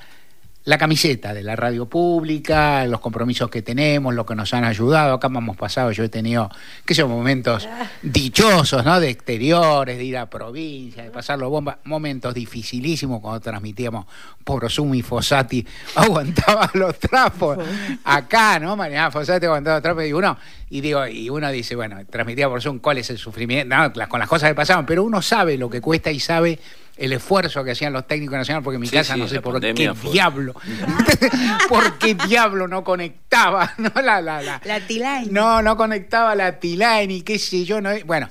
la 0.66 0.78
camiseta 0.78 1.32
de 1.32 1.44
la 1.44 1.54
radio 1.54 1.86
pública, 1.86 2.84
los 2.86 2.98
compromisos 2.98 3.48
que 3.48 3.62
tenemos, 3.62 4.12
lo 4.12 4.26
que 4.26 4.34
nos 4.34 4.52
han 4.52 4.64
ayudado. 4.64 5.14
Acá 5.14 5.28
hemos 5.28 5.56
pasado, 5.56 5.92
yo 5.92 6.02
he 6.02 6.08
tenido, 6.08 6.50
qué 6.84 6.92
sé, 6.92 7.04
momentos 7.04 7.68
dichosos, 8.02 8.84
¿no? 8.84 8.98
De 8.98 9.08
exteriores, 9.08 9.96
de 9.96 10.04
ir 10.04 10.18
a 10.18 10.28
provincia, 10.28 11.04
de 11.04 11.12
pasarlo 11.12 11.50
bomba, 11.50 11.78
momentos 11.84 12.34
dificilísimos 12.34 13.20
cuando 13.20 13.38
transmitíamos 13.40 14.06
por 14.42 14.68
Zoom 14.68 14.96
y 14.96 15.02
Fossati 15.02 15.64
aguantaba 15.94 16.68
los 16.74 16.98
trapos. 16.98 17.58
Acá, 18.02 18.58
¿no? 18.58 18.74
María 18.74 19.08
Fossati 19.12 19.46
aguantaba 19.46 19.76
los 19.76 19.82
trapos 19.84 20.04
y 20.04 20.12
uno, 20.12 20.36
y 20.68 20.80
digo, 20.80 21.06
y 21.06 21.30
uno 21.30 21.48
dice, 21.52 21.76
bueno, 21.76 22.04
transmitía 22.10 22.48
por 22.48 22.60
Zoom, 22.60 22.80
¿cuál 22.80 22.98
es 22.98 23.08
el 23.10 23.18
sufrimiento? 23.18 23.76
con 24.08 24.18
las 24.18 24.28
cosas 24.28 24.48
que 24.48 24.56
pasaban, 24.56 24.84
pero 24.84 25.04
uno 25.04 25.22
sabe 25.22 25.56
lo 25.56 25.70
que 25.70 25.80
cuesta 25.80 26.10
y 26.10 26.18
sabe 26.18 26.58
el 26.96 27.12
esfuerzo 27.12 27.62
que 27.62 27.72
hacían 27.72 27.92
los 27.92 28.06
técnicos 28.06 28.38
nacionales, 28.38 28.64
porque 28.64 28.76
en 28.76 28.80
mi 28.80 28.88
casa 28.88 29.16
no 29.16 29.28
sé 29.28 29.40
por 29.40 29.60
qué 29.60 29.72
diablo, 30.12 30.54
por 31.68 31.98
qué 31.98 32.14
diablo 32.14 32.66
no 32.68 32.82
conectaba, 32.82 33.74
¿no? 33.78 33.90
La, 34.02 34.20
la, 34.20 34.42
la, 34.42 34.80
T-Line. 34.80 35.28
No, 35.30 35.62
no 35.62 35.76
conectaba 35.76 36.34
la 36.34 36.58
T-Line 36.58 37.12
y 37.12 37.22
qué 37.22 37.38
sé 37.38 37.64
yo, 37.64 37.80
no, 37.80 37.90
bueno. 38.04 38.28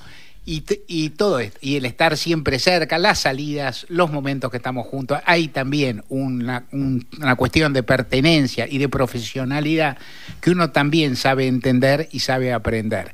Y, 0.48 0.62
y, 0.86 1.10
todo 1.10 1.40
esto, 1.40 1.58
y 1.60 1.74
el 1.74 1.84
estar 1.86 2.16
siempre 2.16 2.60
cerca, 2.60 2.98
las 2.98 3.18
salidas, 3.18 3.84
los 3.88 4.12
momentos 4.12 4.48
que 4.48 4.58
estamos 4.58 4.86
juntos, 4.86 5.18
hay 5.26 5.48
también 5.48 6.04
una, 6.08 6.66
una 6.70 7.34
cuestión 7.34 7.72
de 7.72 7.82
pertenencia 7.82 8.68
y 8.70 8.78
de 8.78 8.88
profesionalidad 8.88 9.98
que 10.40 10.50
uno 10.50 10.70
también 10.70 11.16
sabe 11.16 11.48
entender 11.48 12.08
y 12.12 12.20
sabe 12.20 12.52
aprender. 12.52 13.10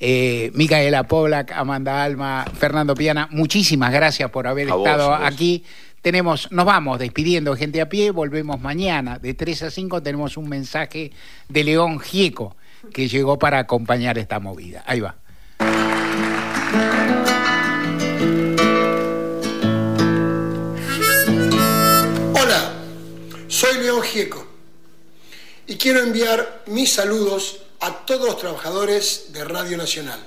Eh, 0.00 0.50
Micaela 0.54 1.04
Poblak, 1.04 1.52
Amanda 1.52 2.02
Alma, 2.02 2.44
Fernando 2.58 2.94
Piana, 2.94 3.28
muchísimas 3.30 3.92
gracias 3.92 4.30
por 4.30 4.46
haber 4.46 4.68
estado 4.68 5.14
aquí. 5.14 5.64
Tenemos, 6.02 6.52
nos 6.52 6.66
vamos 6.66 6.98
despidiendo 6.98 7.56
gente 7.56 7.80
a 7.80 7.88
pie, 7.88 8.10
volvemos 8.10 8.60
mañana 8.60 9.18
de 9.18 9.32
3 9.34 9.62
a 9.62 9.70
5, 9.70 10.02
tenemos 10.02 10.36
un 10.36 10.48
mensaje 10.48 11.12
de 11.48 11.64
León 11.64 11.98
Gieco 12.00 12.56
que 12.92 13.08
llegó 13.08 13.38
para 13.38 13.60
acompañar 13.60 14.18
esta 14.18 14.40
movida. 14.40 14.84
Ahí 14.86 15.00
va. 15.00 15.16
Hola, 22.34 22.72
soy 23.48 23.78
León 23.80 24.02
Gieco 24.02 24.46
y 25.66 25.76
quiero 25.76 26.00
enviar 26.00 26.64
mis 26.66 26.92
saludos 26.92 27.63
a 27.84 28.06
todos 28.06 28.24
los 28.24 28.38
trabajadores 28.38 29.26
de 29.28 29.44
Radio 29.44 29.76
Nacional, 29.76 30.18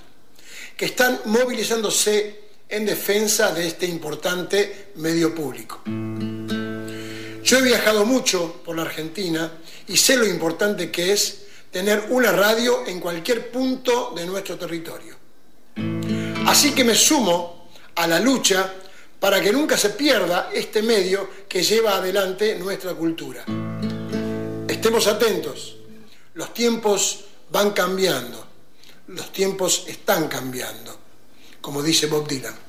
que 0.78 0.86
están 0.86 1.22
movilizándose 1.26 2.40
en 2.70 2.86
defensa 2.86 3.52
de 3.52 3.66
este 3.66 3.88
importante 3.88 4.92
medio 4.98 5.34
público. 5.34 5.82
Yo 7.44 7.58
he 7.58 7.62
viajado 7.64 8.06
mucho 8.06 8.62
por 8.64 8.76
la 8.76 8.84
Argentina 8.84 9.52
y 9.88 9.98
sé 9.98 10.18
lo 10.18 10.28
importante 10.28 10.92
que 10.92 11.14
es 11.14 11.46
tener 11.72 12.06
una 12.12 12.32
radio 12.32 12.86
en 12.86 13.00
cualquier 13.00 13.50
punto 13.50 14.14
de 14.16 14.28
nuestro 14.28 14.56
territorio. 14.56 15.16
Así 16.46 16.74
que 16.74 16.84
me 16.84 16.94
sumo 16.94 17.70
a 17.96 18.06
la 18.06 18.20
lucha 18.20 18.72
para 19.20 19.42
que 19.42 19.52
nunca 19.52 19.78
se 19.78 19.90
pierda 19.90 20.52
este 20.54 20.84
medio 20.84 21.28
que 21.50 21.64
lleva 21.64 21.96
adelante 21.96 22.56
nuestra 22.60 22.94
cultura. 22.94 23.44
Estemos 24.68 25.08
atentos. 25.08 25.78
Los 26.36 26.54
tiempos 26.54 27.27
van 27.50 27.72
cambiando, 27.72 28.46
los 29.08 29.32
tiempos 29.32 29.86
están 29.88 30.28
cambiando, 30.28 30.98
como 31.62 31.82
dice 31.82 32.08
Bob 32.08 32.28
Dylan. 32.28 32.67